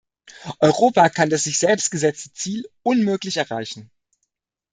Europa 0.59 1.09
kann 1.09 1.29
das 1.29 1.43
sich 1.43 1.59
selbst 1.59 1.91
gesetzte 1.91 2.33
Ziel 2.33 2.67
unmöglich 2.81 3.37
erreichen. 3.37 3.91